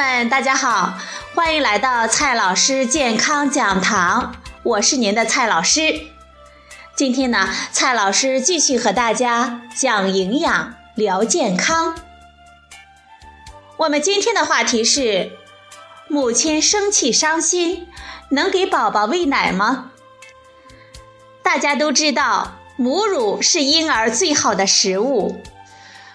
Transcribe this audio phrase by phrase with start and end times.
[0.00, 0.94] 们，大家好，
[1.34, 6.00] 欢迎来到蔡老师健康讲堂，我是您的蔡老师。
[6.96, 11.94] 今天呢，蔡老师继续和大家讲营养、聊健康。
[13.76, 15.32] 我们今天的话题是：
[16.08, 17.86] 母亲生气伤心，
[18.30, 19.90] 能给宝宝喂奶吗？
[21.42, 25.42] 大家都知道，母乳是婴儿最好的食物，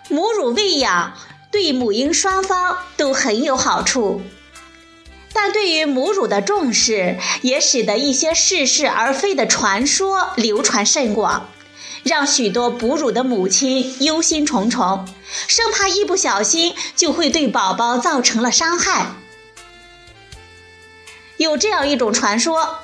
[0.09, 1.13] 母乳喂养。
[1.55, 4.21] 对母婴双方都很有好处，
[5.31, 11.49] 但对于母乳的重视，也使得一些似是而非的传说流传甚广，
[12.03, 15.05] 让许多哺乳的母亲忧心忡忡，
[15.47, 19.15] 生怕一不小心就会对宝宝造成了伤害。
[21.37, 22.79] 有这样一种传说，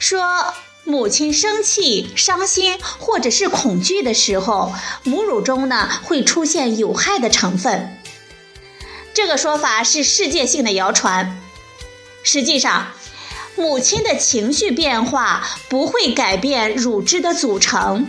[0.00, 0.52] 说。
[0.84, 4.72] 母亲生气、伤心或者是恐惧的时候，
[5.04, 7.96] 母乳中呢会出现有害的成分。
[9.14, 11.40] 这个说法是世界性的谣传。
[12.24, 12.88] 实际上，
[13.56, 18.08] 母亲的情绪变化不会改变乳汁的组成，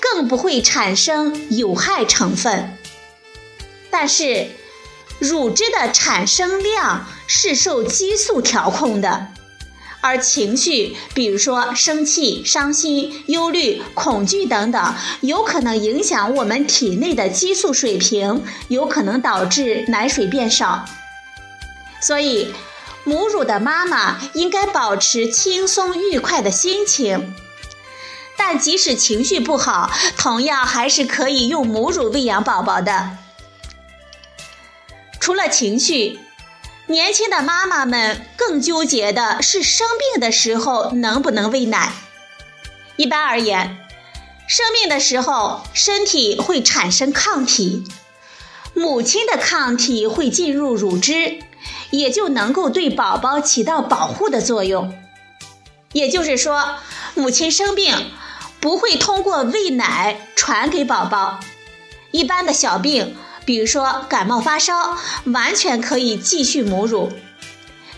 [0.00, 2.76] 更不会产生有害成分。
[3.90, 4.48] 但是，
[5.18, 9.28] 乳汁的产生量是受激素调控的。
[10.02, 20.86] 而情绪，比如说生气、伤心、忧虑、恐惧等等，有可能影响我们体内的激素水平，有可能导致奶水变少。
[22.00, 22.54] 所以，
[23.04, 27.34] 母乳的妈妈应该保持轻松愉快的心情。
[28.38, 33.18] 但即使情绪不好，同样还是可以用母乳喂养宝宝的。
[35.20, 36.18] 除了情绪。
[36.90, 41.92] 年轻的妈妈们更纠结的是生病的时候能不能喂奶。
[42.96, 43.78] 一般而言，
[44.48, 47.84] 生病的时候身体会产生抗体，
[48.74, 51.38] 母亲的抗体会进入乳汁，
[51.90, 54.92] 也就能够对宝宝起到保护的作用。
[55.92, 56.74] 也就是说，
[57.14, 58.10] 母亲生病
[58.58, 61.38] 不会通过喂奶传给宝宝。
[62.10, 63.16] 一般的小病。
[63.50, 67.10] 比如说感冒发烧，完全可以继续母乳，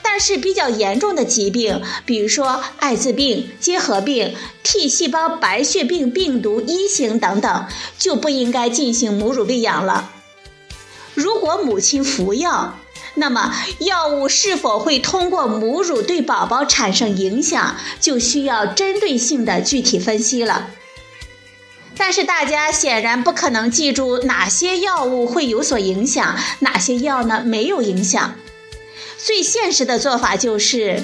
[0.01, 7.67] 但是比较严重的疾病，比如说艾滋病、结核病、T 细胞白血病病毒一型等等，
[7.99, 10.11] 就不应该进行母乳喂养了。
[11.13, 12.79] 如果母亲服药，
[13.17, 20.71] 那么药物是否会通过母乳对宝宝产生影响，就需要针对性的具体分析了。
[21.97, 28.35] 但是大家显然不可能记住哪些药物会有所影响，哪些药呢没有影响。
[29.19, 31.03] 最现实的做法就是，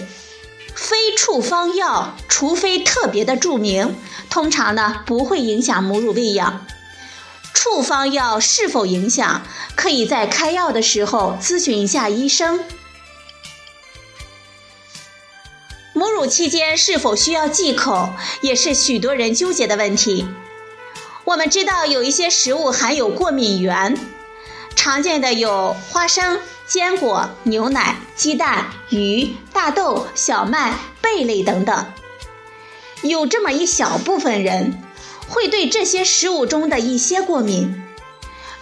[0.75, 3.97] 非处方药除非特别的注明，
[4.29, 6.67] 通常呢不会影响母乳喂养。
[7.55, 9.43] 处方药是否影响，
[9.77, 12.61] 可以在开药的时候咨询一下医生。
[15.93, 18.11] 母乳期间是否需要忌口，
[18.41, 20.27] 也是许多人纠结的问题。
[21.29, 23.99] 我们知道有一些食物含有过敏原，
[24.75, 31.85] 常见的有花生、坚果、牛奶、鸡蛋、鱼、大豆、小麦、贝类等等。
[33.03, 34.83] 有这么一小部分人
[35.29, 37.85] 会对这些食物中的一些过敏，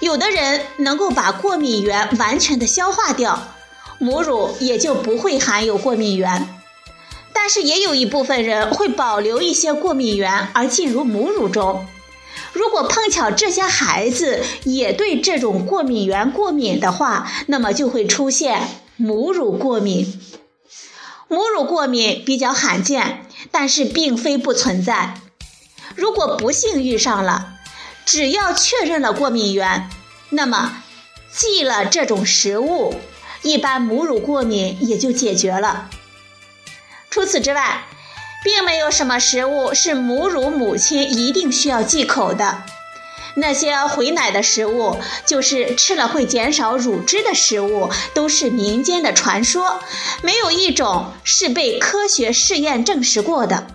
[0.01, 3.55] 有的人能够把过敏原完全的消化掉，
[3.99, 6.49] 母乳也就不会含有过敏原。
[7.33, 11.87] 但是也有一部分人会保留一些过敏原而进入母乳中。
[12.57, 20.19] 如果碰巧这些孩子也对这种过敏源过敏的话，那么就会出现母乳过敏。
[21.29, 25.21] 母乳过敏比较罕见，但是并非不存在。
[25.95, 27.59] 如果不幸遇上了，
[28.07, 29.91] 只要确认了过敏源，
[30.31, 30.83] 那么
[31.31, 32.95] 忌了这种食物，
[33.43, 35.91] 一般母乳过敏也就解决了。
[37.11, 37.85] 除此之外，
[38.47, 42.63] 并没有什么食物是母乳母亲一定需要忌口的。
[43.35, 49.81] 那些回奶的食物，就是吃了会减少乳汁的食物，都是民间的传说，
[50.23, 53.67] 没有一种是被科学试验证实过的。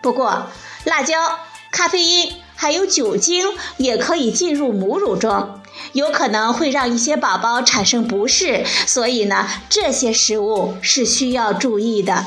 [0.00, 0.52] 不过，
[0.84, 1.40] 辣椒、
[1.72, 3.48] 咖啡因还有酒精
[3.78, 5.60] 也可以进入母乳中，
[5.92, 12.26] 有可能会让一些宝宝产生不适，所以呢，这些食物是需要注意的。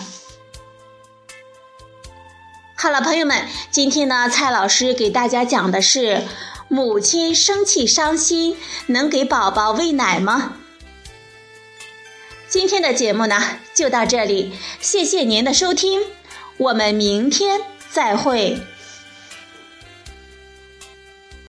[2.85, 6.21] 好了，朋友们，今天呢，蔡老师给大家讲的是
[6.67, 8.55] 母亲生气伤心
[8.85, 10.53] 能给宝宝喂奶吗？
[12.47, 13.41] 今天的节目呢
[13.73, 15.99] 就到这里，谢谢您的收听，
[16.57, 17.59] 我们明天
[17.89, 18.59] 再会。